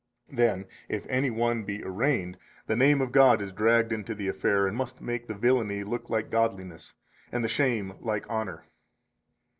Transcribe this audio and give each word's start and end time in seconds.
Then, 0.31 0.65
if 0.89 1.05
any 1.09 1.29
one 1.29 1.61
be 1.63 1.83
arraigned, 1.83 2.39
the 2.65 2.75
name 2.75 3.01
of 3.01 3.11
God 3.11 3.39
is 3.39 3.51
dragged 3.51 3.93
into 3.93 4.15
the 4.15 4.29
affair 4.29 4.65
and 4.65 4.75
must 4.75 4.99
make 4.99 5.27
the 5.27 5.35
villainy 5.35 5.83
look 5.83 6.09
like 6.09 6.31
godliness, 6.31 6.95
and 7.31 7.43
the 7.43 7.47
shame 7.47 7.93
like 8.01 8.27
honor. 8.27 8.63